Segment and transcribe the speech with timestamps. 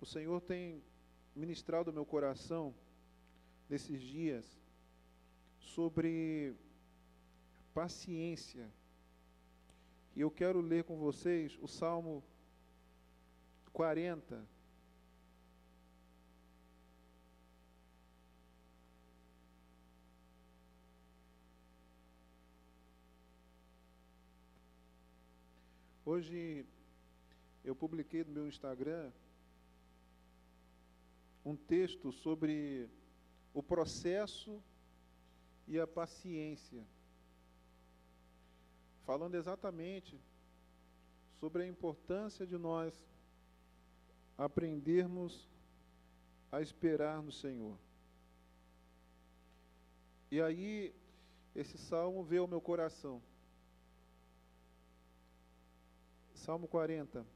[0.00, 0.82] o Senhor tem
[1.36, 2.74] ministrado o meu coração
[3.68, 4.46] nesses dias
[5.60, 6.56] sobre
[7.74, 8.72] paciência.
[10.16, 12.24] E eu quero ler com vocês o Salmo
[13.70, 14.42] 40.
[26.06, 26.66] Hoje
[27.64, 29.10] eu publiquei no meu Instagram
[31.44, 32.88] um texto sobre
[33.52, 34.62] o processo
[35.66, 36.84] e a paciência,
[39.04, 40.18] falando exatamente
[41.40, 42.94] sobre a importância de nós
[44.38, 45.48] aprendermos
[46.50, 47.76] a esperar no Senhor.
[50.30, 50.94] E aí,
[51.54, 53.22] esse salmo veio ao meu coração.
[56.34, 57.26] Salmo 40.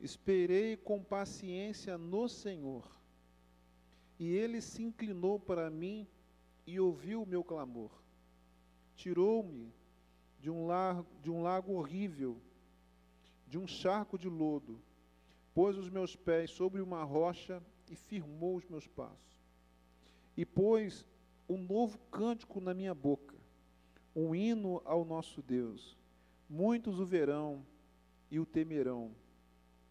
[0.00, 2.86] Esperei com paciência no Senhor,
[4.18, 6.06] e ele se inclinou para mim
[6.66, 7.90] e ouviu o meu clamor.
[8.94, 9.72] Tirou-me
[10.40, 10.66] de, um
[11.22, 12.40] de um lago horrível,
[13.46, 14.80] de um charco de lodo,
[15.54, 19.38] pôs os meus pés sobre uma rocha e firmou os meus passos.
[20.36, 21.06] E pôs
[21.48, 23.36] um novo cântico na minha boca,
[24.14, 25.96] um hino ao nosso Deus.
[26.48, 27.64] Muitos o verão
[28.30, 29.14] e o temerão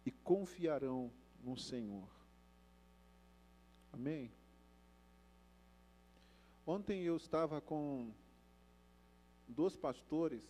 [0.04, 2.08] e confiarão no Senhor.
[3.92, 4.32] Amém?
[6.66, 8.12] Ontem eu estava com
[9.46, 10.42] dois pastores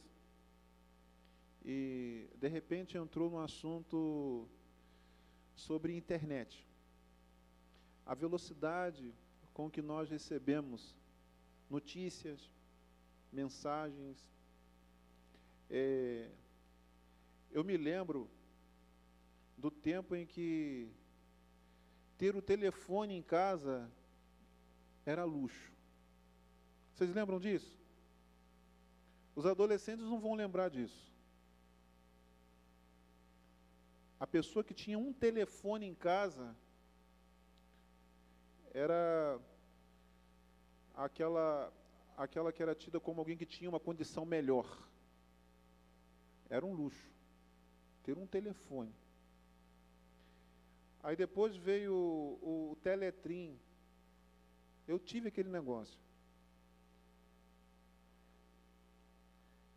[1.65, 4.49] e de repente entrou no assunto
[5.55, 6.67] sobre internet.
[8.07, 9.15] A velocidade
[9.53, 10.95] com que nós recebemos
[11.71, 12.51] notícias,
[13.33, 14.19] mensagens.
[15.71, 16.29] É,
[17.51, 18.29] eu me lembro
[19.57, 20.91] do tempo em que
[22.19, 23.91] ter o telefone em casa
[25.05, 25.73] era luxo.
[26.95, 27.79] Vocês lembram disso?
[29.35, 31.13] Os adolescentes não vão lembrar disso.
[34.19, 36.57] A pessoa que tinha um telefone em casa
[38.73, 39.41] era
[40.95, 41.73] aquela
[42.17, 44.67] aquela que era tida como alguém que tinha uma condição melhor.
[46.49, 47.13] Era um luxo
[48.05, 48.95] ter um telefone.
[51.05, 53.61] Aí depois veio o, o Teletrim.
[54.89, 55.99] Eu tive aquele negócio.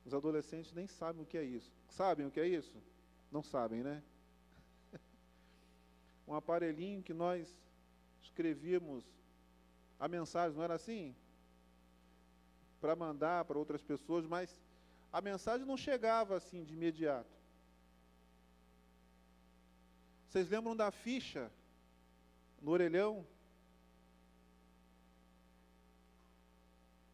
[0.06, 1.70] Os adolescentes nem sabem o que é isso.
[1.90, 2.82] Sabem o que é isso?
[3.30, 4.02] Não sabem, né?
[6.26, 7.54] um aparelhinho que nós
[8.24, 9.04] escrevíamos
[10.00, 11.14] a mensagem, não era assim?
[12.80, 14.58] Para mandar para outras pessoas, mas
[15.12, 17.37] a mensagem não chegava assim de imediato.
[20.28, 21.50] Vocês lembram da ficha
[22.62, 23.26] no orelhão?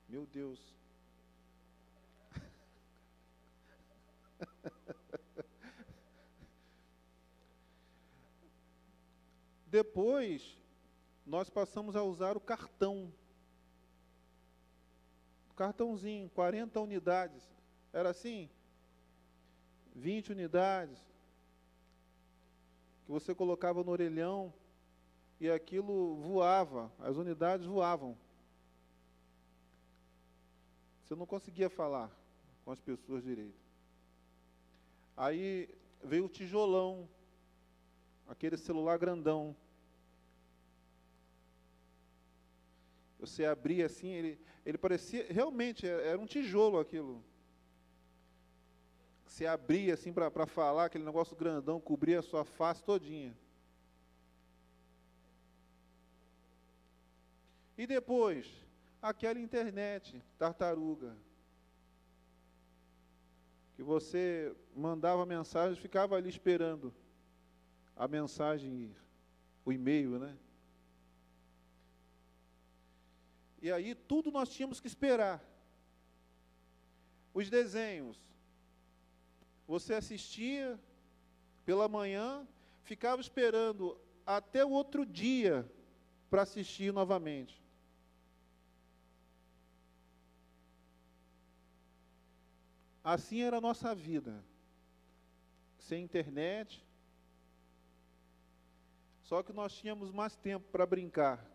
[0.09, 0.59] Meu Deus.
[9.67, 10.57] Depois,
[11.25, 13.13] nós passamos a usar o cartão.
[15.55, 17.43] Cartãozinho, 40 unidades.
[17.91, 18.49] Era assim?
[19.95, 20.99] 20 unidades,
[23.05, 24.53] que você colocava no orelhão
[25.39, 28.17] e aquilo voava, as unidades voavam.
[31.03, 32.09] Você não conseguia falar
[32.63, 33.61] com as pessoas direito.
[35.17, 35.69] Aí
[36.03, 37.07] veio o tijolão,
[38.27, 39.55] aquele celular grandão.
[43.19, 47.23] Você abria assim, ele, ele parecia, realmente, era um tijolo aquilo.
[49.33, 53.35] Você abria assim para falar, aquele negócio grandão, cobria a sua face todinha.
[57.75, 58.47] E depois,
[59.01, 61.17] aquela internet, tartaruga.
[63.75, 66.93] Que você mandava mensagem, ficava ali esperando
[67.95, 68.95] a mensagem ir,
[69.65, 70.37] o e-mail, né?
[73.63, 75.43] E aí tudo nós tínhamos que esperar.
[77.33, 78.21] Os desenhos,
[79.67, 80.79] você assistia
[81.65, 82.47] pela manhã,
[82.83, 85.69] ficava esperando até o outro dia
[86.29, 87.61] para assistir novamente.
[93.03, 94.43] Assim era a nossa vida.
[95.77, 96.83] Sem internet.
[99.23, 101.45] Só que nós tínhamos mais tempo para brincar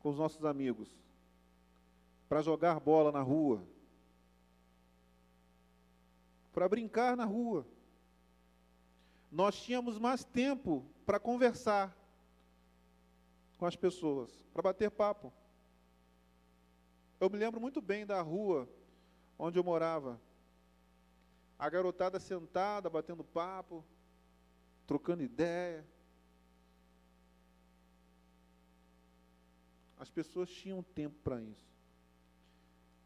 [0.00, 0.88] com os nossos amigos,
[2.28, 3.64] para jogar bola na rua
[6.52, 7.66] para brincar na rua.
[9.30, 11.96] nós tínhamos mais tempo para conversar
[13.56, 15.32] com as pessoas, para bater papo.
[17.18, 18.68] Eu me lembro muito bem da rua
[19.38, 20.20] onde eu morava.
[21.58, 23.84] A garotada sentada, batendo papo,
[24.86, 25.86] trocando ideia.
[29.98, 31.72] As pessoas tinham tempo para isso.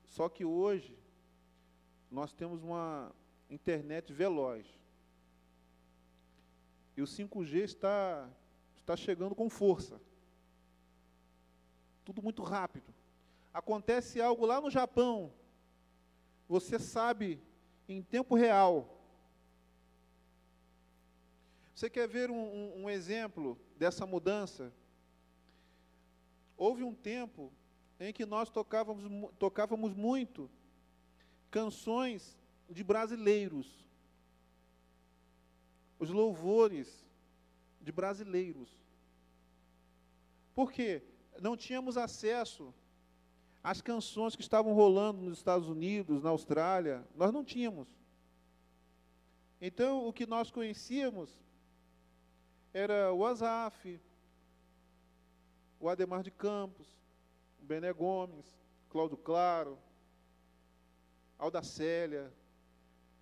[0.08, 0.98] Só que hoje
[2.10, 3.14] nós temos uma
[3.50, 4.66] internet veloz.
[6.96, 8.28] E o 5G está,
[8.76, 10.00] está chegando com força.
[12.04, 12.94] Tudo muito rápido.
[13.52, 15.32] Acontece algo lá no Japão,
[16.48, 17.40] você sabe
[17.88, 18.96] em tempo real.
[21.74, 24.72] Você quer ver um, um, exemplo dessa mudança?
[26.56, 27.52] Houve um tempo
[28.00, 30.50] em que nós tocávamos, tocávamos muito
[31.50, 33.84] canções de brasileiros,
[35.98, 37.06] os louvores
[37.80, 38.70] de brasileiros.
[40.54, 41.02] Por quê?
[41.40, 42.74] Não tínhamos acesso
[43.62, 47.88] às canções que estavam rolando nos Estados Unidos, na Austrália, nós não tínhamos.
[49.60, 51.30] Então, o que nós conhecíamos
[52.72, 54.00] era o Azaf,
[55.80, 56.86] o Ademar de Campos,
[57.60, 58.46] o Bené Gomes,
[58.88, 59.78] Cláudio Claro,
[61.38, 62.32] Alda Célia,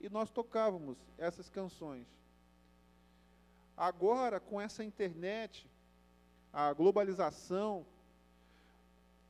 [0.04, 2.06] e nós tocávamos essas canções.
[3.74, 5.66] Agora, com essa internet,
[6.52, 7.86] a globalização,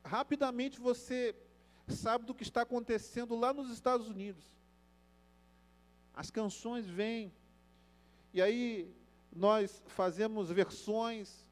[0.03, 1.33] rapidamente você
[1.87, 4.43] sabe do que está acontecendo lá nos Estados Unidos.
[6.13, 7.31] As canções vêm,
[8.33, 8.93] e aí
[9.31, 11.49] nós fazemos versões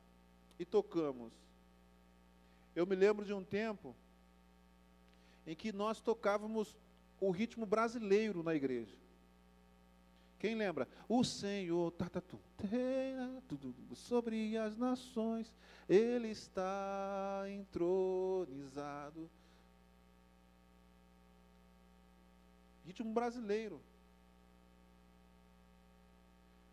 [0.59, 1.31] e tocamos.
[2.75, 3.95] Eu me lembro de um tempo
[5.47, 6.75] em que nós tocávamos
[7.21, 9.02] o ritmo brasileiro na igreja.
[10.43, 10.89] Quem lembra?
[11.07, 12.21] O Senhor tá, tá,
[13.95, 15.55] sobre as nações,
[15.87, 19.31] Ele está entronizado.
[22.85, 23.81] Ritmo brasileiro.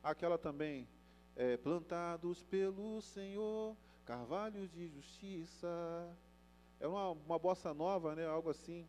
[0.02, 0.88] Aquela também,
[1.36, 5.68] é, plantados pelo Senhor, carvalhos de justiça.
[6.80, 8.26] É uma, uma bossa nova, né?
[8.26, 8.84] Algo assim.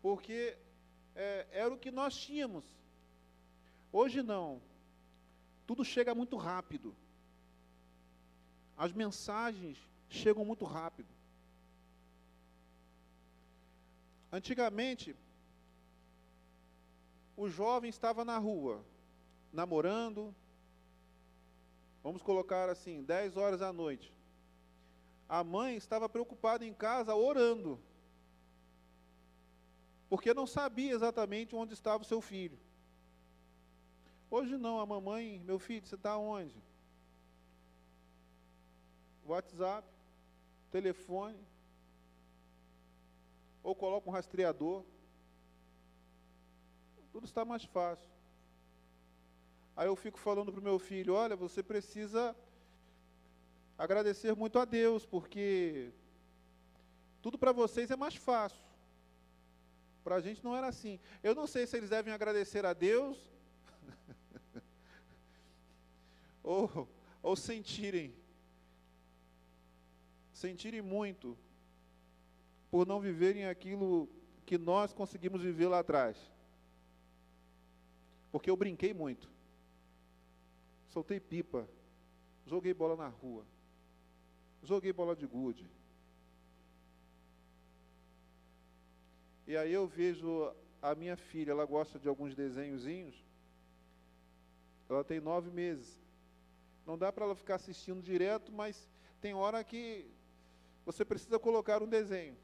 [0.00, 0.56] Porque
[1.14, 2.64] é, era o que nós tínhamos.
[3.92, 4.60] Hoje não.
[5.66, 6.94] Tudo chega muito rápido.
[8.76, 9.78] As mensagens
[10.08, 11.08] chegam muito rápido.
[14.32, 15.14] Antigamente,
[17.36, 18.84] o jovem estava na rua,
[19.52, 20.34] namorando,
[22.02, 24.12] vamos colocar assim, 10 horas da noite.
[25.28, 27.80] A mãe estava preocupada em casa orando
[30.10, 32.58] porque não sabia exatamente onde estava o seu filho.
[34.28, 36.60] Hoje não, a mamãe, meu filho, você está onde?
[39.24, 39.88] WhatsApp,
[40.72, 41.38] telefone,
[43.62, 44.84] ou coloca um rastreador.
[47.12, 48.10] Tudo está mais fácil.
[49.76, 52.34] Aí eu fico falando para o meu filho, olha, você precisa
[53.78, 55.92] agradecer muito a Deus, porque
[57.22, 58.69] tudo para vocês é mais fácil.
[60.02, 60.98] Para a gente não era assim.
[61.22, 63.18] Eu não sei se eles devem agradecer a Deus
[66.42, 66.88] ou,
[67.22, 68.14] ou sentirem
[70.32, 71.36] sentirem muito
[72.70, 74.08] por não viverem aquilo
[74.46, 76.16] que nós conseguimos viver lá atrás.
[78.32, 79.30] Porque eu brinquei muito.
[80.88, 81.68] Soltei pipa,
[82.46, 83.44] joguei bola na rua,
[84.62, 85.68] joguei bola de gude
[89.50, 93.16] E aí eu vejo a minha filha, ela gosta de alguns desenhozinhos.
[94.88, 96.00] Ela tem nove meses.
[96.86, 98.88] Não dá para ela ficar assistindo direto, mas
[99.20, 100.08] tem hora que
[100.86, 102.36] você precisa colocar um desenho.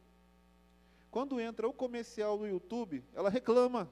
[1.08, 3.88] Quando entra o comercial no YouTube, ela reclama.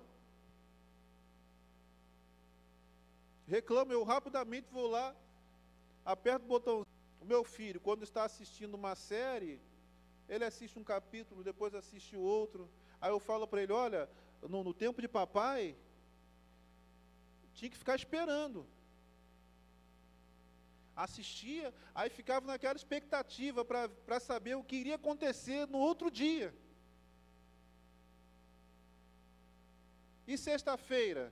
[3.47, 5.14] Reclama, eu rapidamente vou lá,
[6.04, 6.85] aperto o botão.
[7.21, 9.61] O meu filho, quando está assistindo uma série,
[10.28, 12.68] ele assiste um capítulo, depois assiste outro.
[13.04, 14.08] Aí eu falo para ele: olha,
[14.52, 15.76] no, no tempo de papai,
[17.52, 18.66] tinha que ficar esperando.
[20.96, 26.54] Assistia, aí ficava naquela expectativa para saber o que iria acontecer no outro dia.
[30.26, 31.30] E sexta-feira?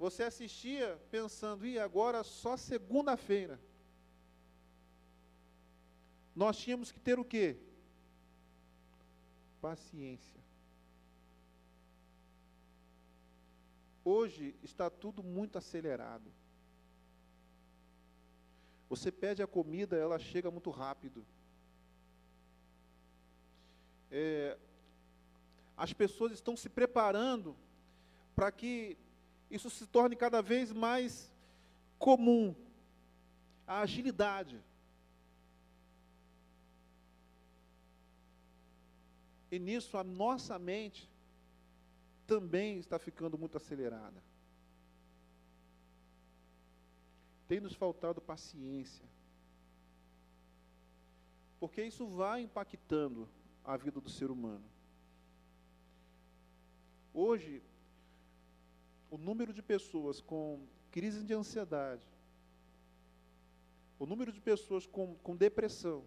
[0.00, 3.60] Você assistia pensando, e agora só segunda-feira.
[6.34, 7.56] Nós tínhamos que ter o quê?
[9.66, 10.40] Paciência.
[14.04, 16.30] Hoje está tudo muito acelerado.
[18.88, 21.26] Você pede a comida, ela chega muito rápido.
[24.08, 24.56] É,
[25.76, 27.56] as pessoas estão se preparando
[28.36, 28.96] para que
[29.50, 31.28] isso se torne cada vez mais
[31.98, 32.54] comum.
[33.66, 34.62] A agilidade.
[39.56, 41.10] E nisso a nossa mente
[42.26, 44.22] também está ficando muito acelerada.
[47.48, 49.06] Tem nos faltado paciência.
[51.58, 53.26] Porque isso vai impactando
[53.64, 54.68] a vida do ser humano.
[57.14, 57.62] Hoje,
[59.10, 62.06] o número de pessoas com crise de ansiedade,
[63.98, 66.04] o número de pessoas com, com depressão,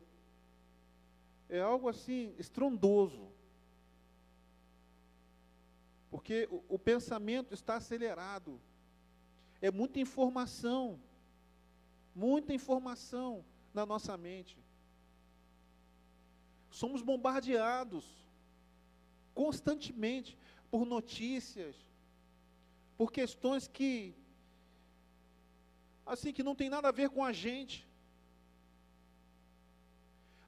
[1.49, 3.38] é algo assim estrondoso.
[6.09, 8.59] Porque o, o pensamento está acelerado.
[9.61, 10.99] É muita informação.
[12.15, 14.57] Muita informação na nossa mente.
[16.69, 18.05] Somos bombardeados
[19.33, 20.37] constantemente
[20.69, 21.75] por notícias,
[22.97, 24.13] por questões que
[26.05, 27.87] assim que não tem nada a ver com a gente.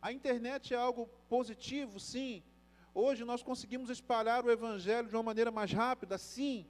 [0.02, 2.44] A internet é algo positivo, sim.
[2.94, 6.66] Hoje nós conseguimos espalhar o evangelho de uma maneira mais rápida, sim.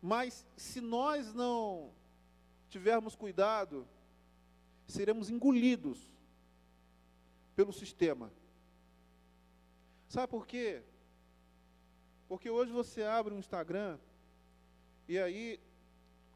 [0.00, 1.92] Mas se nós não
[2.68, 3.86] tivermos cuidado,
[4.86, 6.10] seremos engolidos
[7.54, 8.32] pelo sistema.
[10.08, 10.82] Sabe por quê?
[12.26, 13.98] Porque hoje você abre um Instagram
[15.06, 15.60] e aí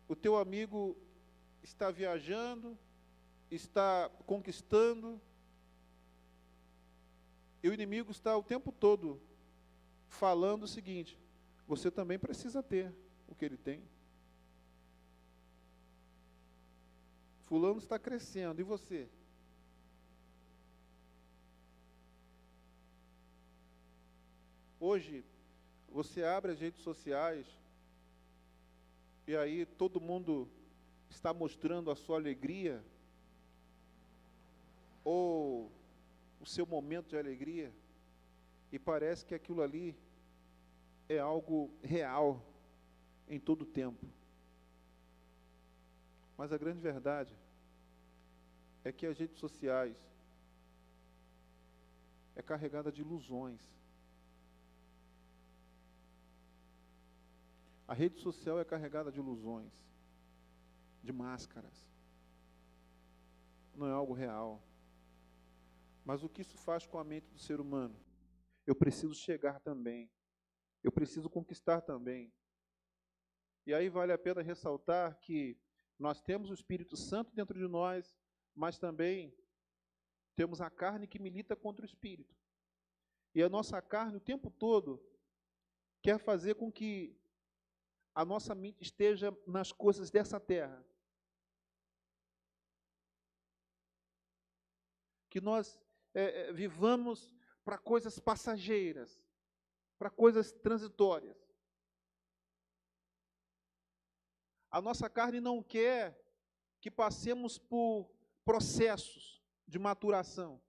[0.06, 0.96] o teu amigo
[1.62, 2.76] está viajando,
[3.50, 5.20] está conquistando,
[7.64, 9.18] e o inimigo está o tempo todo
[10.06, 11.18] falando o seguinte:
[11.66, 12.94] você também precisa ter
[13.26, 13.82] o que ele tem.
[17.44, 19.08] Fulano está crescendo, e você?
[24.78, 25.24] Hoje,
[25.88, 27.46] você abre as redes sociais
[29.26, 30.46] e aí todo mundo
[31.08, 32.84] está mostrando a sua alegria
[35.02, 35.72] ou
[36.44, 37.72] o seu momento de alegria
[38.70, 39.96] e parece que aquilo ali
[41.08, 42.44] é algo real
[43.26, 44.06] em todo o tempo.
[46.36, 47.34] Mas a grande verdade
[48.84, 49.96] é que as redes sociais
[52.36, 53.62] é carregada de ilusões.
[57.88, 59.72] A rede social é carregada de ilusões,
[61.02, 61.88] de máscaras.
[63.74, 64.60] Não é algo real.
[66.04, 67.98] Mas o que isso faz com a mente do ser humano?
[68.66, 70.10] Eu preciso chegar também.
[70.82, 72.32] Eu preciso conquistar também.
[73.66, 75.58] E aí vale a pena ressaltar que
[75.98, 78.14] nós temos o Espírito Santo dentro de nós,
[78.54, 79.34] mas também
[80.36, 82.36] temos a carne que milita contra o espírito.
[83.34, 85.02] E a nossa carne o tempo todo
[86.02, 87.18] quer fazer com que
[88.14, 90.84] a nossa mente esteja nas coisas dessa terra.
[95.30, 95.83] Que nós
[96.14, 99.22] é, é, vivamos para coisas passageiras,
[99.98, 101.36] para coisas transitórias.
[104.70, 106.20] A nossa carne não quer
[106.80, 108.10] que passemos por
[108.44, 110.60] processos de maturação.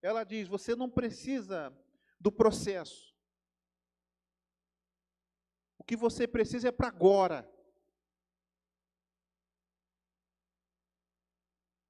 [0.00, 1.76] Ela diz: você não precisa
[2.20, 3.16] do processo.
[5.78, 7.48] O que você precisa é para agora.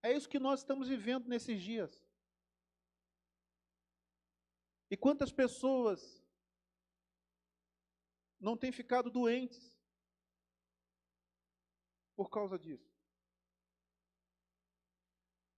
[0.02, 2.06] É isso que nós estamos vivendo nesses dias.
[4.90, 6.24] E quantas pessoas
[8.40, 9.76] não têm ficado doentes
[12.16, 12.96] por causa disso?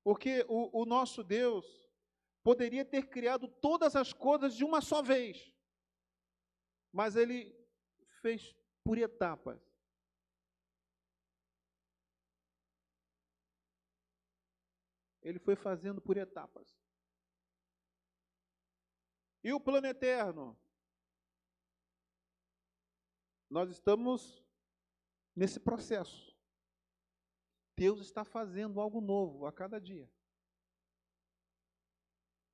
[0.03, 1.67] Porque o, o nosso Deus
[2.43, 5.53] poderia ter criado todas as coisas de uma só vez,
[6.91, 7.55] mas Ele
[8.23, 9.70] fez por etapas.
[15.23, 16.79] Ele foi fazendo por etapas.
[19.43, 20.59] E o plano eterno?
[23.49, 24.45] Nós estamos
[25.35, 26.37] nesse processo.
[27.77, 30.11] Deus está fazendo algo novo a cada dia.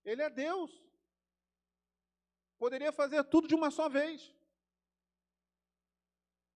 [0.05, 0.71] Ele é Deus.
[2.57, 4.33] Poderia fazer tudo de uma só vez.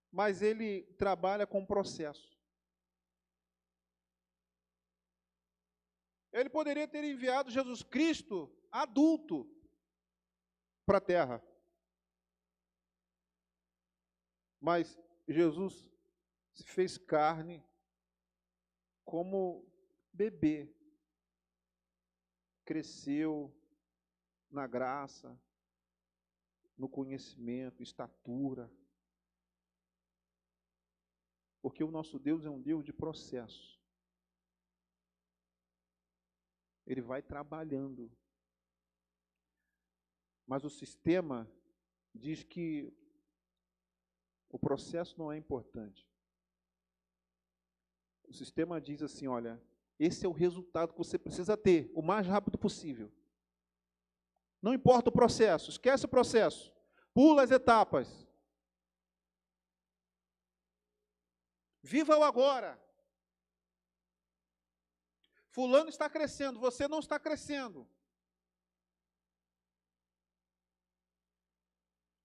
[0.09, 2.40] Mas ele trabalha com processo.
[6.31, 9.49] Ele poderia ter enviado Jesus Cristo adulto
[10.85, 11.43] para a terra.
[14.59, 14.97] Mas
[15.27, 15.91] Jesus
[16.53, 17.63] se fez carne
[19.03, 19.65] como
[20.13, 20.73] bebê.
[22.63, 23.53] Cresceu
[24.49, 25.37] na graça,
[26.77, 28.71] no conhecimento, estatura.
[31.61, 33.80] Porque o nosso Deus é um Deus de processo.
[36.85, 38.11] Ele vai trabalhando.
[40.45, 41.49] Mas o sistema
[42.13, 42.93] diz que
[44.49, 46.09] o processo não é importante.
[48.27, 49.61] O sistema diz assim: olha,
[49.99, 53.11] esse é o resultado que você precisa ter o mais rápido possível.
[54.61, 56.73] Não importa o processo, esquece o processo.
[57.13, 58.27] Pula as etapas.
[61.83, 62.79] Viva o agora.
[65.51, 67.87] Fulano está crescendo, você não está crescendo.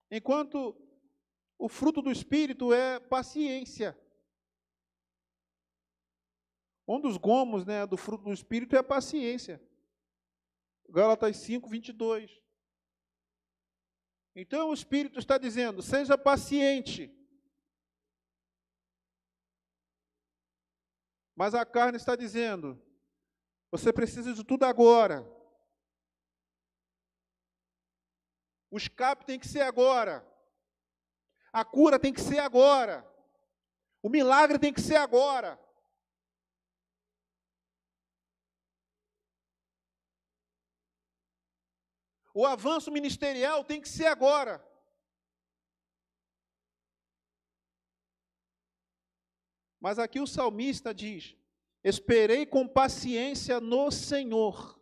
[0.09, 0.75] Enquanto
[1.57, 3.97] o fruto do Espírito é paciência.
[6.87, 9.61] Um dos gomos né, do fruto do Espírito é a paciência.
[10.89, 12.41] Gálatas 5, 22.
[14.33, 17.13] Então o Espírito está dizendo: seja paciente.
[21.35, 22.81] Mas a carne está dizendo:
[23.71, 25.25] você precisa de tudo agora.
[28.69, 30.25] O escape tem que ser agora.
[31.51, 33.05] A cura tem que ser agora.
[34.01, 35.59] O milagre tem que ser agora.
[42.33, 44.63] O avanço ministerial tem que ser agora.
[49.79, 51.35] Mas aqui o salmista diz:
[51.87, 54.77] Esperei com paciência no Senhor.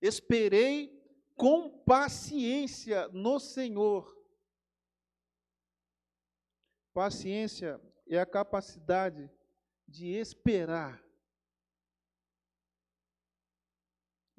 [0.00, 0.96] Esperei
[1.36, 4.16] com paciência no Senhor.
[6.94, 9.30] Paciência é a capacidade
[9.86, 11.04] de esperar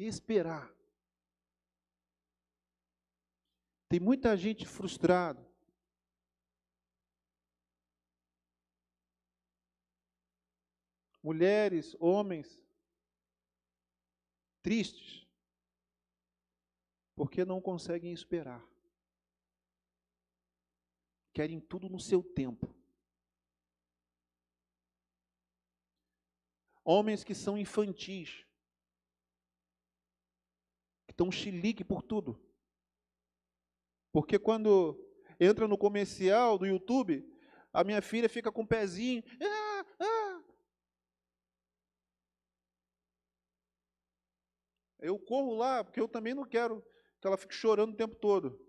[0.08, 0.74] esperar.
[3.90, 5.49] Tem muita gente frustrada.
[11.22, 12.60] Mulheres, homens,
[14.62, 15.28] tristes,
[17.16, 18.66] porque não conseguem esperar.
[21.34, 22.74] Querem tudo no seu tempo.
[26.84, 28.46] Homens que são infantis,
[31.08, 32.42] estão chilique por tudo.
[34.12, 34.98] Porque quando
[35.40, 37.24] entra no comercial do YouTube,
[37.72, 39.24] a minha filha fica com o pezinho.
[39.42, 40.44] Ah, ah.
[45.00, 46.86] Eu corro lá, porque eu também não quero
[47.20, 48.60] que ela fique chorando o tempo todo.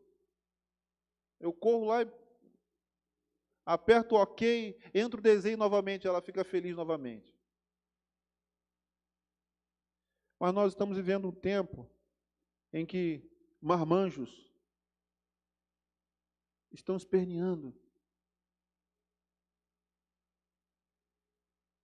[1.39, 2.13] Eu corro lá e
[3.65, 7.35] aperto o OK, entro o desenho novamente, ela fica feliz novamente.
[10.39, 11.89] Mas nós estamos vivendo um tempo
[12.73, 13.29] em que
[13.61, 14.51] marmanjos
[16.73, 17.75] estão esperneando.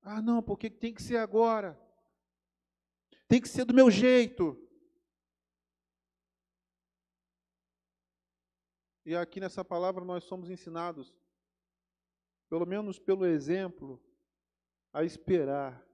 [0.02, 1.78] Ah, não, porque tem que ser agora.
[3.28, 4.56] Tem que ser do meu jeito.
[9.04, 11.14] E aqui nessa palavra nós somos ensinados,
[12.48, 14.02] pelo menos pelo exemplo,
[14.92, 15.84] a esperar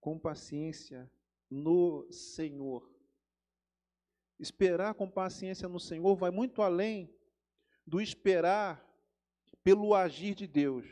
[0.00, 1.10] com paciência
[1.50, 2.92] no Senhor.
[4.38, 7.14] Esperar com paciência no Senhor vai muito além
[7.86, 8.84] do esperar
[9.62, 10.86] pelo agir de Deus.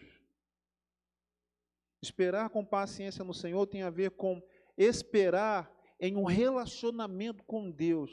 [2.01, 4.43] Esperar com paciência no Senhor tem a ver com
[4.77, 8.11] esperar em um relacionamento com Deus.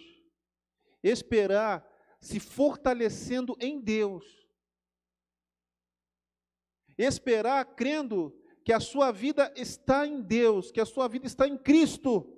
[1.02, 1.88] Esperar
[2.19, 4.26] se fortalecendo em Deus.
[6.98, 11.58] Esperar crendo que a sua vida está em Deus, que a sua vida está em
[11.58, 12.36] Cristo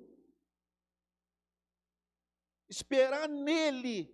[2.71, 4.09] esperar nele.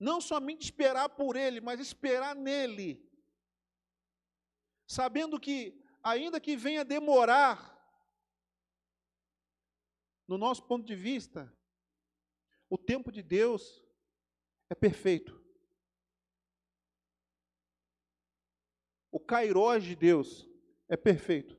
[0.00, 3.06] Não somente esperar por ele, mas esperar nele.
[4.86, 7.77] Sabendo que, ainda que venha demorar,
[10.28, 11.50] no nosso ponto de vista,
[12.68, 13.82] o tempo de Deus
[14.68, 15.42] é perfeito.
[19.10, 20.46] O kairós de Deus
[20.86, 21.58] é perfeito.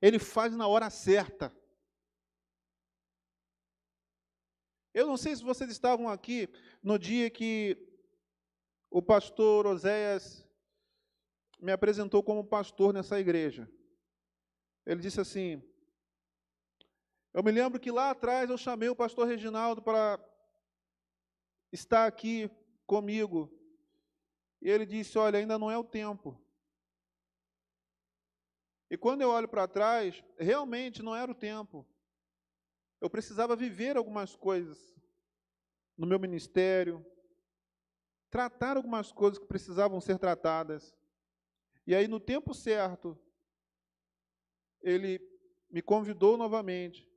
[0.00, 1.54] Ele faz na hora certa.
[4.94, 6.48] Eu não sei se vocês estavam aqui
[6.82, 7.76] no dia que
[8.90, 10.48] o pastor Oséias
[11.60, 13.70] me apresentou como pastor nessa igreja.
[14.86, 15.62] Ele disse assim:
[17.36, 20.18] Eu me lembro que lá atrás eu chamei o pastor Reginaldo para
[21.70, 22.50] estar aqui
[22.86, 23.52] comigo.
[24.62, 26.42] E ele disse: Olha, ainda não é o tempo.
[28.90, 31.86] E quando eu olho para trás, realmente não era o tempo.
[33.02, 34.96] Eu precisava viver algumas coisas
[35.94, 37.04] no meu ministério,
[38.30, 40.96] tratar algumas coisas que precisavam ser tratadas.
[41.86, 43.14] E aí, no tempo certo,
[44.80, 45.20] ele
[45.68, 47.14] me convidou novamente.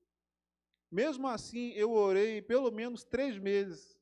[0.92, 3.98] Mesmo assim, eu orei pelo menos três meses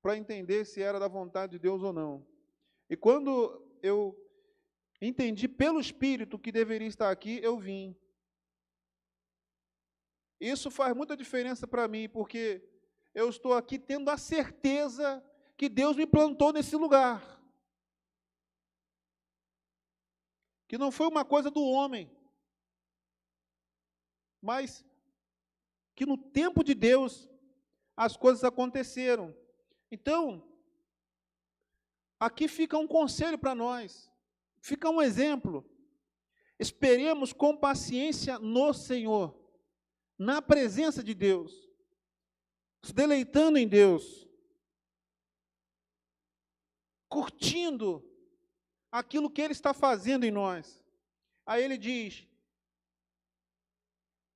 [0.00, 2.26] para entender se era da vontade de Deus ou não.
[2.88, 4.16] E quando eu
[5.00, 7.96] entendi pelo Espírito que deveria estar aqui, eu vim.
[10.40, 12.62] Isso faz muita diferença para mim, porque
[13.12, 15.22] eu estou aqui tendo a certeza
[15.56, 17.42] que Deus me plantou nesse lugar.
[20.68, 22.08] Que não foi uma coisa do homem,
[24.40, 24.84] mas
[25.98, 27.28] que no tempo de Deus
[27.96, 29.36] as coisas aconteceram.
[29.90, 30.48] Então,
[32.20, 34.08] aqui fica um conselho para nós,
[34.60, 35.68] fica um exemplo.
[36.56, 39.36] Esperemos com paciência no Senhor,
[40.16, 41.68] na presença de Deus,
[42.80, 44.28] se deleitando em Deus,
[47.08, 48.08] curtindo
[48.92, 50.80] aquilo que Ele está fazendo em nós.
[51.44, 52.24] Aí ele diz: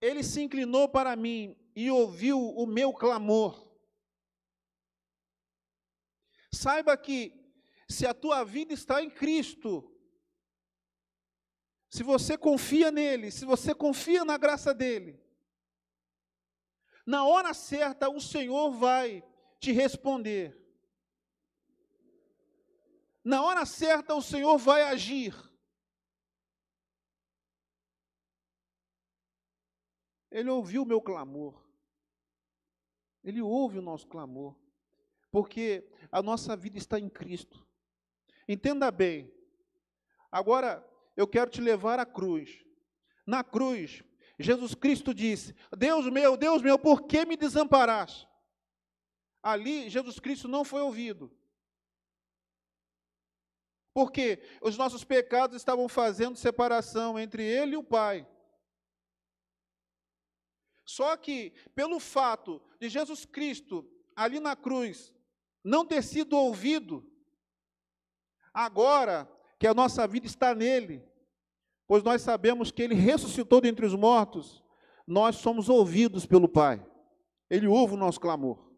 [0.03, 3.73] ele se inclinou para mim e ouviu o meu clamor.
[6.53, 7.41] Saiba que,
[7.88, 9.88] se a tua vida está em Cristo,
[11.88, 15.23] se você confia nele, se você confia na graça dele,
[17.07, 19.23] na hora certa o Senhor vai
[19.61, 20.59] te responder.
[23.25, 25.52] Na hora certa o Senhor vai agir.
[30.33, 31.62] Ele ouviu o meu clamor.
[33.23, 34.57] Ele ouve o nosso clamor.
[35.31, 37.64] Porque a nossa vida está em Cristo.
[38.49, 39.33] Entenda bem.
[40.31, 40.85] Agora,
[41.16, 42.64] eu quero te levar à cruz.
[43.27, 44.03] Na cruz,
[44.38, 48.27] Jesus Cristo disse: Deus meu, Deus meu, por que me desamparaste?
[49.42, 51.31] Ali, Jesus Cristo não foi ouvido.
[53.92, 58.27] Porque os nossos pecados estavam fazendo separação entre Ele e o Pai.
[60.85, 65.12] Só que, pelo fato de Jesus Cristo ali na cruz
[65.64, 67.07] não ter sido ouvido,
[68.53, 71.05] agora que a nossa vida está nele,
[71.87, 74.62] pois nós sabemos que ele ressuscitou dentre os mortos,
[75.07, 76.85] nós somos ouvidos pelo Pai.
[77.49, 78.73] Ele ouve o nosso clamor.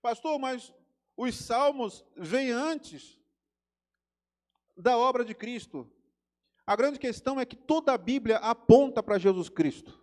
[0.00, 0.72] Pastor, mas
[1.16, 3.18] os salmos vêm antes
[4.76, 5.90] da obra de Cristo.
[6.70, 10.00] A grande questão é que toda a Bíblia aponta para Jesus Cristo.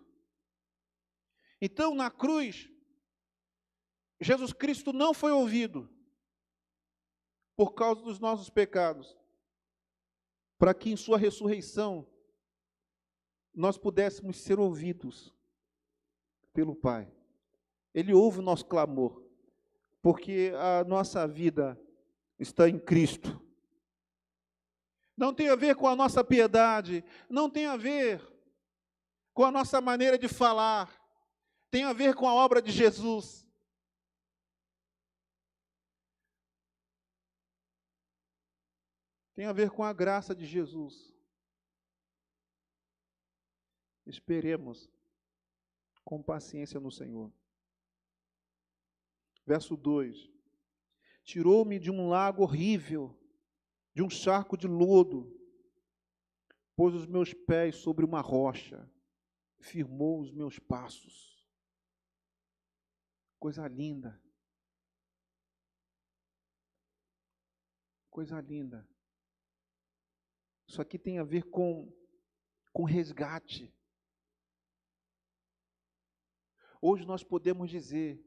[1.62, 2.68] Então, na cruz,
[4.20, 5.88] Jesus Cristo não foi ouvido
[7.56, 9.16] por causa dos nossos pecados,
[10.58, 12.06] para que em Sua ressurreição
[13.54, 15.34] nós pudéssemos ser ouvidos
[16.52, 17.10] pelo Pai.
[17.94, 19.24] Ele ouve o nosso clamor,
[20.02, 21.80] porque a nossa vida
[22.38, 23.42] está em Cristo
[25.18, 28.24] não tem a ver com a nossa piedade, não tem a ver
[29.34, 30.88] com a nossa maneira de falar,
[31.70, 33.44] tem a ver com a obra de Jesus.
[39.34, 41.12] Tem a ver com a graça de Jesus.
[44.06, 44.88] Esperemos
[46.04, 47.32] com paciência no Senhor.
[49.44, 50.30] Verso 2:
[51.24, 53.16] Tirou-me de um lago horrível
[53.98, 55.36] de um charco de lodo,
[56.76, 58.88] pôs os meus pés sobre uma rocha,
[59.58, 61.44] firmou os meus passos.
[63.40, 64.22] Coisa linda.
[68.08, 68.88] Coisa linda.
[70.68, 71.92] Isso aqui tem a ver com,
[72.72, 73.76] com resgate.
[76.80, 78.24] Hoje nós podemos dizer: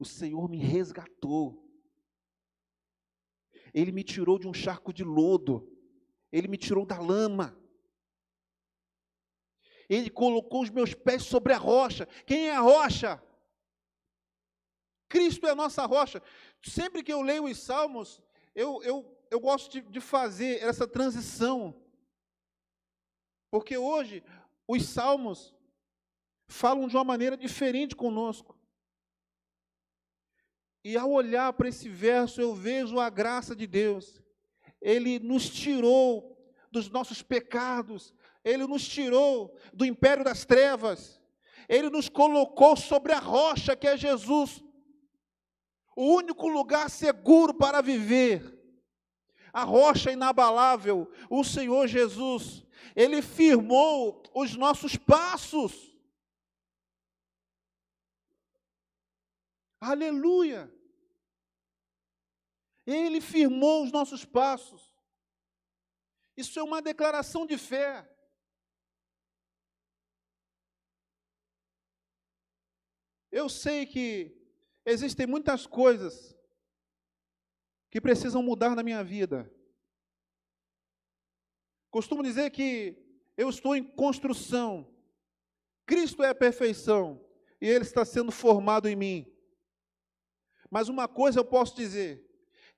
[0.00, 1.67] o Senhor me resgatou.
[3.72, 5.68] Ele me tirou de um charco de lodo.
[6.32, 7.56] Ele me tirou da lama.
[9.88, 12.06] Ele colocou os meus pés sobre a rocha.
[12.26, 13.22] Quem é a rocha?
[15.08, 16.22] Cristo é a nossa rocha.
[16.62, 18.20] Sempre que eu leio os salmos,
[18.54, 21.74] eu, eu, eu gosto de, de fazer essa transição.
[23.50, 24.22] Porque hoje
[24.66, 25.54] os salmos
[26.46, 28.57] falam de uma maneira diferente conosco.
[30.84, 34.22] E ao olhar para esse verso, eu vejo a graça de Deus.
[34.80, 36.36] Ele nos tirou
[36.70, 38.14] dos nossos pecados,
[38.44, 41.20] ele nos tirou do império das trevas,
[41.68, 44.62] ele nos colocou sobre a rocha que é Jesus.
[45.96, 48.56] o único lugar seguro para viver,
[49.52, 52.64] a rocha inabalável, o Senhor Jesus,
[52.94, 55.87] Ele firmou os nossos passos.
[59.80, 60.72] Aleluia!
[62.86, 64.96] Ele firmou os nossos passos.
[66.36, 68.08] Isso é uma declaração de fé.
[73.30, 74.34] Eu sei que
[74.84, 76.36] existem muitas coisas
[77.90, 79.52] que precisam mudar na minha vida.
[81.90, 82.96] Costumo dizer que
[83.36, 84.92] eu estou em construção.
[85.86, 87.24] Cristo é a perfeição
[87.60, 89.37] e Ele está sendo formado em mim.
[90.70, 92.28] Mas uma coisa eu posso dizer: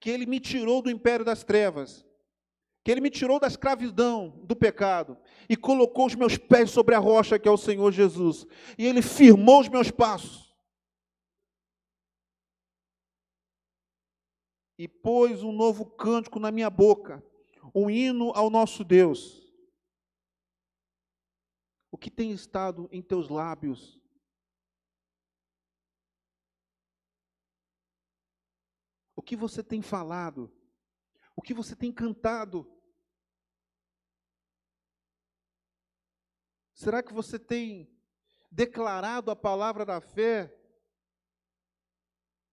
[0.00, 2.06] que Ele me tirou do império das trevas,
[2.82, 5.16] que Ele me tirou da escravidão, do pecado,
[5.48, 8.46] e colocou os meus pés sobre a rocha que é o Senhor Jesus,
[8.78, 10.50] e Ele firmou os meus passos.
[14.78, 17.22] E pôs um novo cântico na minha boca,
[17.74, 19.38] um hino ao nosso Deus.
[21.90, 23.99] O que tem estado em teus lábios?
[29.20, 30.50] O que você tem falado?
[31.36, 32.66] O que você tem cantado?
[36.72, 37.94] Será que você tem
[38.50, 40.58] declarado a palavra da fé?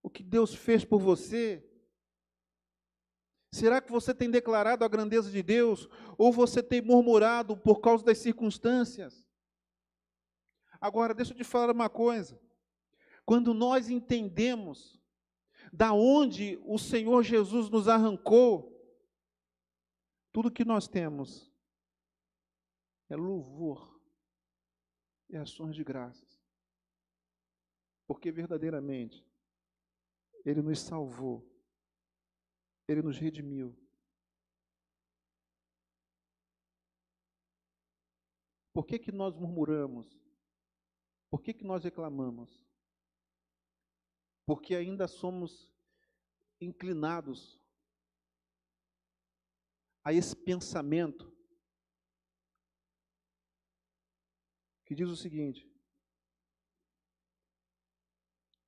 [0.03, 1.65] O que Deus fez por você?
[3.49, 5.87] Será que você tem declarado a grandeza de Deus?
[6.17, 9.25] Ou você tem murmurado por causa das circunstâncias?
[10.81, 12.37] Agora, deixa eu te falar uma coisa.
[13.23, 14.96] Quando nós entendemos
[15.71, 18.73] da onde o Senhor Jesus nos arrancou,
[20.31, 21.51] tudo que nós temos
[23.09, 23.99] é louvor
[25.29, 26.41] e ações de graças.
[28.05, 29.25] Porque verdadeiramente
[30.45, 31.49] Ele nos salvou,
[32.87, 33.75] Ele nos redimiu.
[38.73, 40.07] Por que, que nós murmuramos?
[41.31, 42.66] Por que, que nós reclamamos?
[44.47, 45.69] Porque ainda somos
[46.61, 47.61] inclinados
[50.01, 51.29] a esse pensamento
[54.85, 55.69] que diz o seguinte: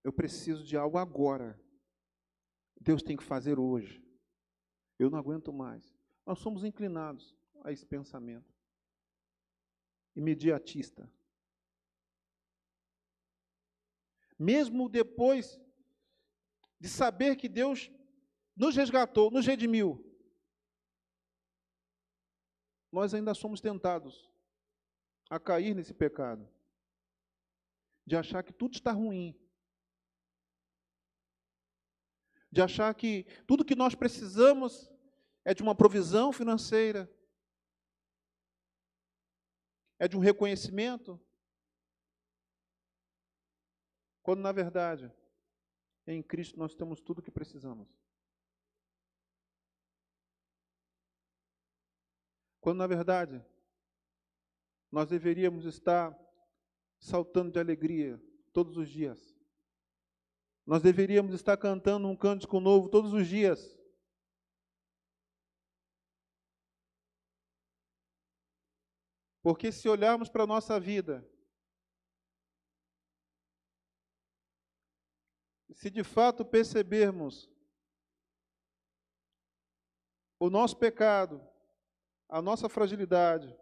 [0.03, 1.57] eu preciso de algo agora.
[2.81, 4.03] Deus tem que fazer hoje.
[4.97, 5.95] Eu não aguento mais.
[6.25, 8.53] Nós somos inclinados a esse pensamento
[10.13, 11.09] imediatista.
[14.37, 15.57] Mesmo depois
[16.79, 17.91] de saber que Deus
[18.55, 20.05] nos resgatou, nos redimiu,
[22.91, 24.31] nós ainda somos tentados
[25.29, 26.49] a cair nesse pecado,
[28.05, 29.39] de achar que tudo está ruim,
[32.51, 34.89] de achar que tudo que nós precisamos
[35.45, 37.09] é de uma provisão financeira,
[39.99, 41.21] é de um reconhecimento,
[44.23, 45.13] quando na verdade
[46.13, 47.87] em Cristo nós temos tudo o que precisamos.
[52.59, 53.43] Quando na verdade
[54.91, 56.17] nós deveríamos estar
[56.99, 59.37] saltando de alegria todos os dias.
[60.65, 63.79] Nós deveríamos estar cantando um cântico novo todos os dias.
[69.41, 71.27] Porque se olharmos para a nossa vida
[75.79, 77.49] se de fato percebermos
[80.37, 81.41] o nosso pecado,
[82.27, 83.57] a nossa fragilidade,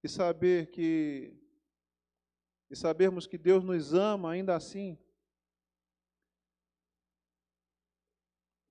[0.00, 1.36] e saber que
[2.70, 4.98] e sabermos que Deus nos ama ainda assim,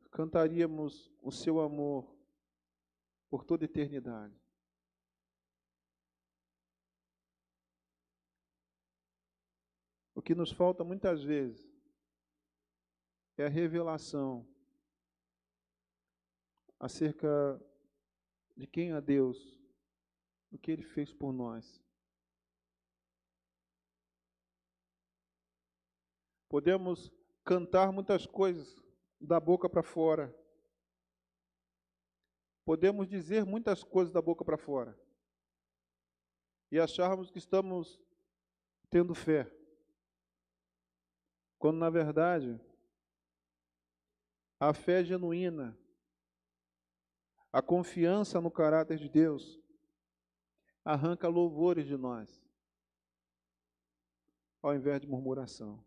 [0.10, 2.18] cantaríamos o seu amor
[3.30, 4.43] por toda eternidade.
[10.24, 11.74] Que nos falta muitas vezes
[13.38, 14.48] é a revelação
[16.80, 17.62] acerca
[18.56, 19.60] de quem é Deus,
[20.52, 21.82] o que Ele fez por nós.
[26.48, 27.12] Podemos
[27.44, 28.80] cantar muitas coisas
[29.20, 30.34] da boca para fora.
[32.64, 34.98] Podemos dizer muitas coisas da boca para fora.
[36.72, 38.00] E acharmos que estamos
[38.90, 39.52] tendo fé.
[41.64, 42.60] Quando na verdade
[44.60, 45.80] a fé genuína,
[47.54, 49.62] a confiança no caráter de Deus,
[50.84, 52.46] arranca louvores de nós,
[54.62, 55.82] ao invés de murmuração.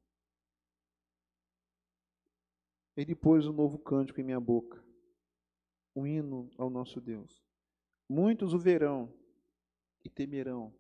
[2.97, 4.83] Ele pôs um novo cântico em minha boca,
[5.95, 7.45] um hino ao nosso Deus.
[8.09, 9.13] Muitos o verão
[10.03, 10.75] e temerão.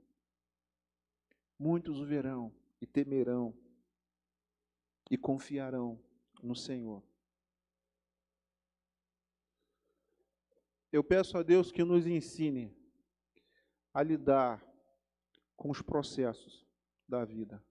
[1.59, 3.55] Muitos o verão e temerão
[5.11, 6.03] e confiarão
[6.43, 7.03] no Senhor.
[10.93, 12.75] Eu peço a Deus que nos ensine
[13.93, 14.65] a lidar
[15.57, 16.67] com os processos
[17.09, 17.63] da vida.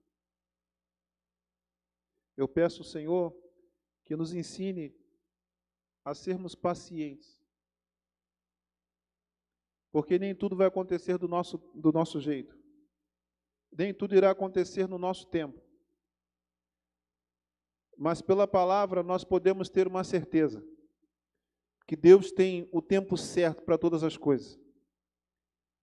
[2.36, 3.34] Eu peço, Senhor,
[4.04, 4.94] que nos ensine
[6.04, 7.42] a sermos pacientes.
[9.90, 12.56] Porque nem tudo vai acontecer do nosso, do nosso jeito.
[13.72, 15.65] Nem tudo irá acontecer no nosso tempo.
[17.96, 20.62] Mas pela palavra nós podemos ter uma certeza
[21.86, 24.58] que Deus tem o tempo certo para todas as coisas.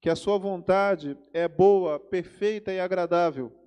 [0.01, 3.57] Que a sua vontade é boa, perfeita e agradável.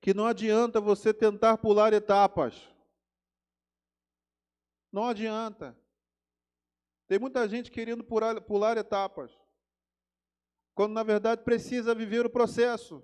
[0.00, 2.70] Que não adianta você tentar pular etapas.
[4.92, 5.76] Não adianta.
[7.08, 9.36] Tem muita gente querendo pular, pular etapas,
[10.76, 13.02] quando na verdade precisa viver o processo.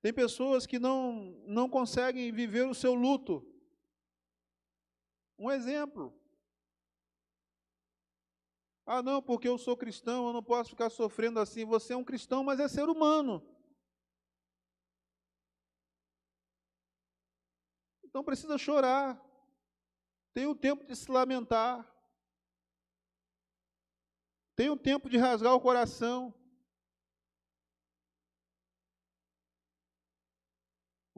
[0.00, 3.44] Tem pessoas que não, não conseguem viver o seu luto.
[5.38, 6.14] Um exemplo.
[8.86, 11.64] Ah, não, porque eu sou cristão, eu não posso ficar sofrendo assim.
[11.64, 13.46] Você é um cristão, mas é ser humano.
[18.04, 19.22] Então precisa chorar.
[20.32, 21.86] Tem o tempo de se lamentar.
[24.56, 26.32] Tem o tempo de rasgar o coração.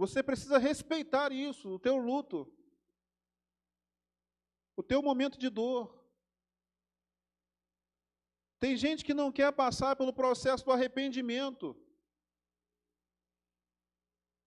[0.00, 2.50] Você precisa respeitar isso, o teu luto,
[4.74, 5.94] o teu momento de dor.
[8.58, 11.76] Tem gente que não quer passar pelo processo do arrependimento.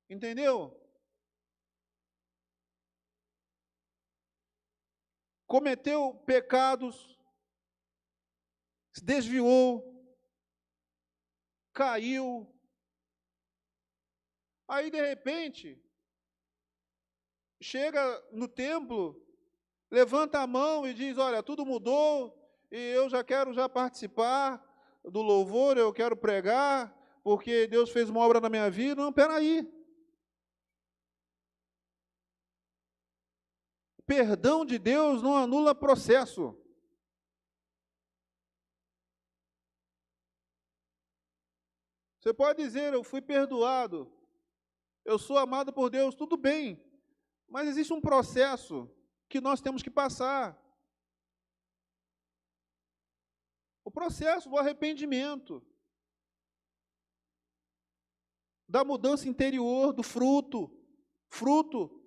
[0.09, 0.79] Entendeu?
[5.45, 7.15] cometeu pecados,
[8.91, 9.83] se desviou,
[11.71, 12.52] caiu.
[14.73, 15.79] Aí, de repente,
[17.61, 19.23] chega no templo,
[19.91, 22.35] levanta a mão e diz: Olha, tudo mudou
[22.71, 24.59] e eu já quero já participar
[25.03, 26.91] do louvor, eu quero pregar,
[27.23, 28.99] porque Deus fez uma obra na minha vida.
[28.99, 29.71] Não, peraí.
[34.07, 36.59] Perdão de Deus não anula processo.
[42.19, 44.11] Você pode dizer, eu fui perdoado,
[45.05, 46.81] eu sou amado por Deus, tudo bem,
[47.47, 48.89] mas existe um processo
[49.29, 50.59] que nós temos que passar.
[53.83, 55.61] O processo do arrependimento,
[58.67, 60.71] da mudança interior, do fruto,
[61.29, 62.01] fruto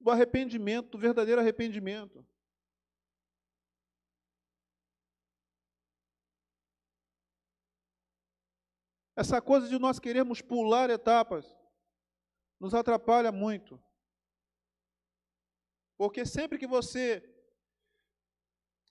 [0.00, 2.26] do arrependimento, do verdadeiro arrependimento.
[9.16, 11.56] Essa coisa de nós queremos pular etapas
[12.60, 13.82] nos atrapalha muito.
[15.96, 17.26] Porque sempre que você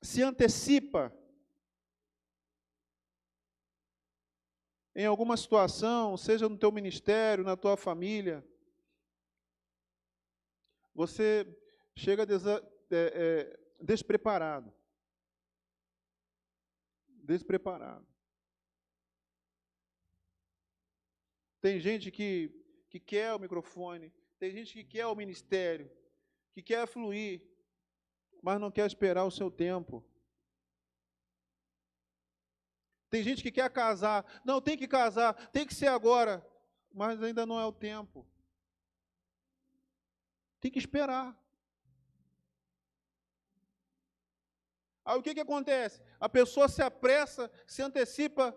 [0.02, 1.16] se antecipa
[4.96, 8.44] em alguma situação, seja no teu ministério, na tua família,
[10.94, 11.46] você
[11.96, 14.74] chega é, é, despreparado.
[17.08, 18.15] Despreparado.
[21.66, 22.54] Tem gente que,
[22.92, 25.92] que quer o microfone, tem gente que quer o ministério,
[26.54, 27.42] que quer fluir,
[28.40, 30.06] mas não quer esperar o seu tempo.
[33.10, 36.48] Tem gente que quer casar, não, tem que casar, tem que ser agora,
[36.94, 38.28] mas ainda não é o tempo.
[40.62, 41.36] Tem que esperar.
[45.04, 46.00] Aí o que, que acontece?
[46.20, 48.56] A pessoa se apressa, se antecipa,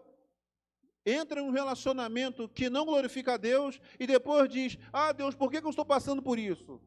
[1.09, 5.51] entra em um relacionamento que não glorifica a Deus e depois diz: Ah, Deus, por
[5.51, 6.81] que, eu estou passando por isso?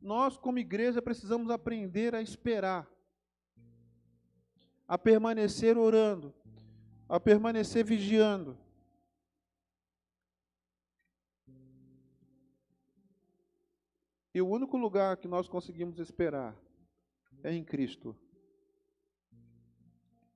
[0.00, 2.88] Nós, como igreja, precisamos aprender a esperar,
[4.86, 6.32] a permanecer orando,
[7.08, 8.56] a permanecer vigiando.
[14.32, 16.56] E o único lugar que nós conseguimos esperar
[17.42, 18.16] é em Cristo.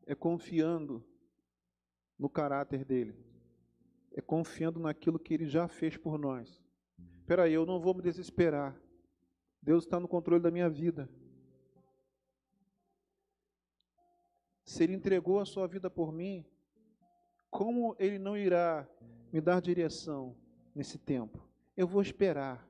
[0.07, 1.05] É confiando
[2.19, 3.15] no caráter dele.
[4.13, 6.63] É confiando naquilo que ele já fez por nós.
[7.19, 8.79] Espera aí, eu não vou me desesperar.
[9.63, 11.09] Deus está no controle da minha vida.
[14.65, 16.45] Se Ele entregou a sua vida por mim,
[17.51, 18.89] como Ele não irá
[19.33, 20.37] me dar direção
[20.75, 21.47] nesse tempo?
[21.77, 22.69] Eu vou esperar.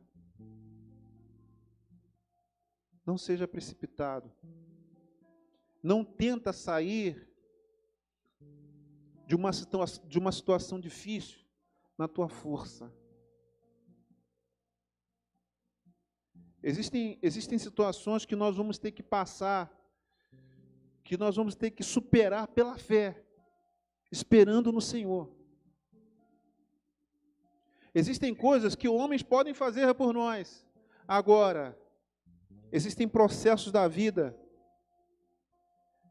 [3.04, 4.32] Não seja precipitado.
[5.82, 7.28] Não tenta sair
[9.26, 9.50] de uma,
[10.06, 11.40] de uma situação difícil
[11.96, 12.92] na tua força.
[16.62, 19.72] Existem, existem situações que nós vamos ter que passar,
[21.02, 23.24] que nós vamos ter que superar pela fé,
[24.12, 25.28] esperando no Senhor.
[27.94, 30.64] Existem coisas que homens podem fazer por nós.
[31.06, 31.78] Agora,
[32.72, 34.36] existem processos da vida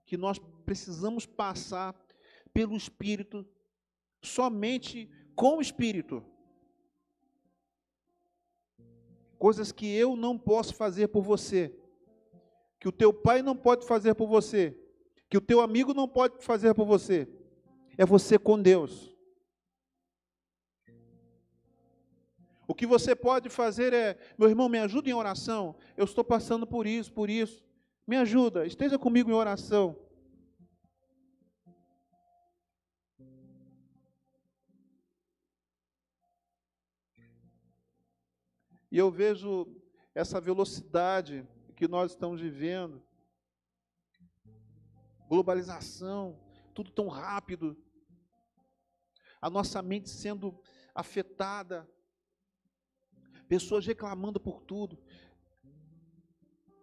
[0.05, 1.95] que nós precisamos passar
[2.53, 3.45] pelo Espírito,
[4.21, 6.23] somente com o Espírito.
[9.39, 11.75] Coisas que eu não posso fazer por você,
[12.79, 14.77] que o teu pai não pode fazer por você,
[15.27, 17.27] que o teu amigo não pode fazer por você.
[17.97, 19.10] É você com Deus.
[22.71, 25.75] O que você pode fazer é, meu irmão, me ajuda em oração.
[25.97, 27.65] Eu estou passando por isso, por isso.
[28.07, 29.99] Me ajuda, esteja comigo em oração.
[38.89, 39.67] E eu vejo
[40.15, 41.45] essa velocidade
[41.75, 43.03] que nós estamos vivendo,
[45.27, 46.41] globalização,
[46.73, 47.75] tudo tão rápido,
[49.41, 50.57] a nossa mente sendo
[50.95, 51.85] afetada,
[53.51, 54.97] pessoas reclamando por tudo.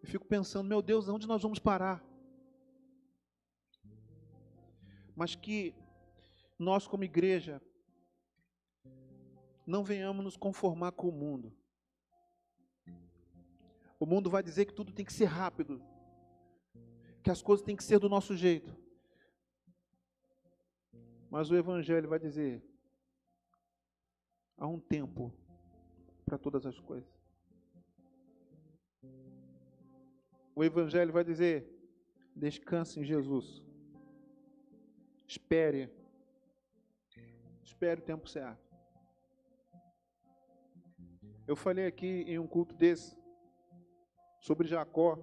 [0.03, 2.05] Eu fico pensando, meu Deus, onde nós vamos parar?
[5.17, 5.75] Mas que
[6.59, 7.63] nós, como igreja,
[9.67, 11.57] não venhamos nos conformar com o mundo.
[13.99, 15.83] O mundo vai dizer que tudo tem que ser rápido,
[17.23, 18.77] que as coisas têm que ser do nosso jeito.
[21.31, 22.63] Mas o Evangelho vai dizer:
[24.59, 25.33] há um tempo
[26.29, 27.09] para todas as coisas.
[30.55, 31.67] O Evangelho vai dizer:
[32.37, 33.65] descanse em Jesus.
[35.27, 35.91] Espere.
[37.63, 38.69] Espere o tempo certo.
[41.47, 43.17] Eu falei aqui em um culto desse
[44.41, 45.19] sobre Jacó,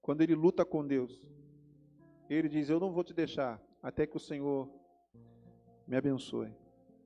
[0.00, 1.28] quando ele luta com Deus,
[2.28, 4.68] ele diz: Eu não vou te deixar até que o Senhor
[5.86, 6.54] me abençoe.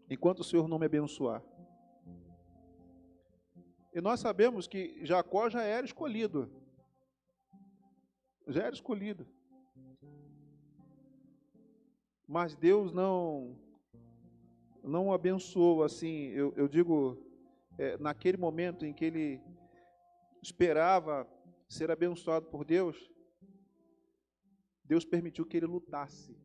[0.08, 1.42] Enquanto o Senhor não me abençoar.
[3.92, 6.50] E nós sabemos que Jacó já era escolhido.
[8.46, 9.26] Já era escolhido.
[12.26, 13.56] Mas Deus não
[14.82, 17.18] não o abençoou assim, eu, eu digo
[17.78, 19.40] é, naquele momento em que ele
[20.42, 21.26] esperava
[21.66, 23.10] ser abençoado por Deus,
[24.84, 26.36] Deus permitiu que ele lutasse.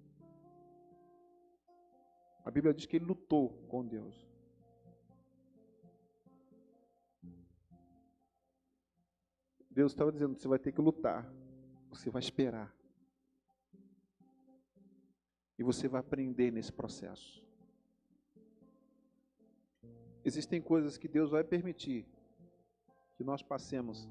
[2.50, 4.28] A Bíblia diz que ele lutou com Deus.
[9.70, 11.32] Deus estava dizendo: você vai ter que lutar,
[11.92, 12.76] você vai esperar.
[15.60, 17.46] E você vai aprender nesse processo.
[20.26, 22.08] Existem coisas que Deus vai permitir
[23.16, 24.10] que nós passemos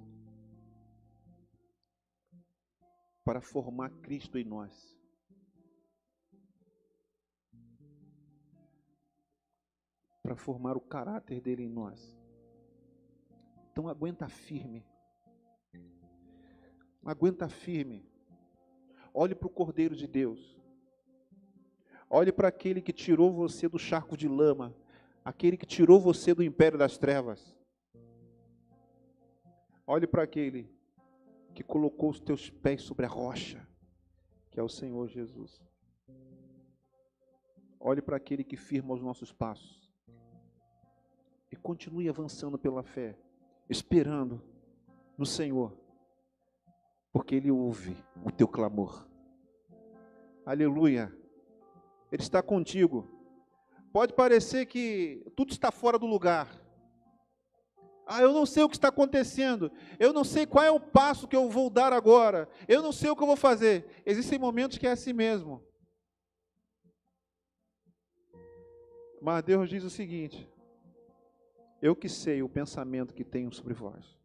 [3.24, 4.97] para formar Cristo em nós.
[10.28, 12.14] Para formar o caráter dele em nós.
[13.72, 14.84] Então aguenta firme.
[17.02, 18.06] Aguenta firme.
[19.14, 20.60] Olhe para o Cordeiro de Deus.
[22.10, 24.76] Olhe para aquele que tirou você do charco de lama
[25.24, 27.56] aquele que tirou você do império das trevas.
[29.86, 30.70] Olhe para aquele
[31.54, 33.66] que colocou os teus pés sobre a rocha,
[34.50, 35.62] que é o Senhor Jesus.
[37.80, 39.87] Olhe para aquele que firma os nossos passos.
[41.50, 43.16] E continue avançando pela fé,
[43.68, 44.42] esperando
[45.16, 45.76] no Senhor,
[47.12, 49.08] porque Ele ouve o teu clamor.
[50.44, 51.14] Aleluia.
[52.10, 53.08] Ele está contigo.
[53.92, 56.48] Pode parecer que tudo está fora do lugar.
[58.06, 59.70] Ah, eu não sei o que está acontecendo.
[59.98, 62.48] Eu não sei qual é o passo que eu vou dar agora.
[62.66, 63.86] Eu não sei o que eu vou fazer.
[64.06, 65.62] Existem momentos que é assim mesmo.
[69.20, 70.48] Mas Deus diz o seguinte:
[71.80, 74.18] Eu que sei o pensamento que tenho sobre vós,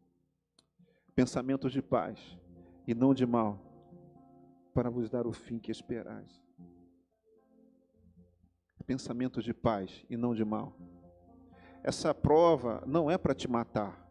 [1.14, 2.38] pensamentos de paz
[2.86, 3.60] e não de mal,
[4.72, 6.44] para vos dar o fim que esperais
[8.84, 10.76] pensamentos de paz e não de mal.
[11.82, 14.02] Essa prova não é para te matar.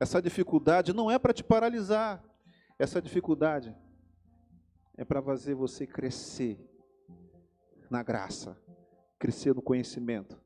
[0.00, 2.22] Essa dificuldade não é para te paralisar.
[2.78, 3.76] Essa dificuldade
[4.96, 6.58] é para fazer você crescer
[7.88, 8.56] na graça,
[9.18, 10.40] crescer no conhecimento.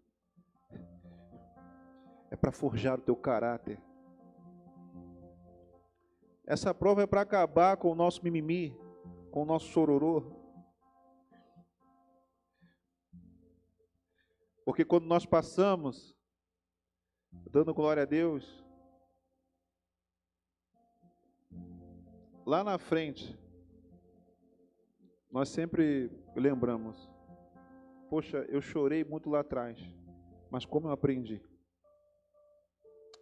[2.31, 3.81] É para forjar o teu caráter.
[6.47, 8.77] Essa prova é para acabar com o nosso mimimi,
[9.31, 10.23] com o nosso chororô.
[14.65, 16.17] Porque quando nós passamos,
[17.51, 18.65] dando glória a Deus,
[22.45, 23.39] lá na frente,
[25.31, 27.11] nós sempre lembramos:
[28.09, 29.79] poxa, eu chorei muito lá atrás,
[30.51, 31.43] mas como eu aprendi?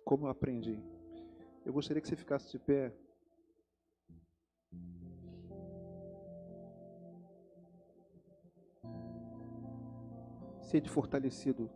[0.05, 0.78] Como eu aprendi?
[1.64, 2.92] Eu gostaria que você ficasse de pé.
[10.61, 11.70] Sede fortalecido.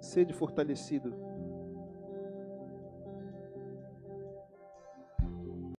[0.00, 1.14] Sede fortalecido.